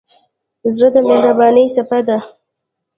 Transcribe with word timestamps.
زړه 0.75 0.87
د 0.95 0.97
مهربانۍ 1.09 1.65
څپه 1.75 1.99
ده. 2.07 2.17